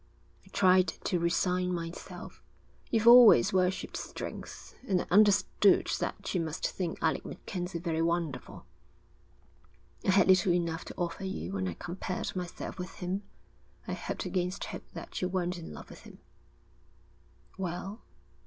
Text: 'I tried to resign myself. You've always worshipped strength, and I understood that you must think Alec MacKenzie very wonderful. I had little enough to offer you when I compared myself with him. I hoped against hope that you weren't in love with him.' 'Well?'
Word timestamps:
'I 0.43 0.49
tried 0.51 0.87
to 1.03 1.19
resign 1.19 1.71
myself. 1.75 2.41
You've 2.89 3.07
always 3.07 3.53
worshipped 3.53 3.95
strength, 3.95 4.73
and 4.87 5.01
I 5.01 5.05
understood 5.11 5.91
that 5.99 6.33
you 6.33 6.41
must 6.41 6.67
think 6.67 6.97
Alec 7.03 7.23
MacKenzie 7.23 7.77
very 7.77 8.01
wonderful. 8.01 8.65
I 10.03 10.09
had 10.09 10.27
little 10.27 10.53
enough 10.53 10.85
to 10.85 10.95
offer 10.97 11.23
you 11.23 11.53
when 11.53 11.67
I 11.67 11.75
compared 11.75 12.35
myself 12.35 12.79
with 12.79 12.95
him. 12.95 13.21
I 13.87 13.93
hoped 13.93 14.25
against 14.25 14.65
hope 14.65 14.89
that 14.93 15.21
you 15.21 15.29
weren't 15.29 15.59
in 15.59 15.71
love 15.71 15.91
with 15.91 15.99
him.' 15.99 16.17
'Well?' 17.59 18.01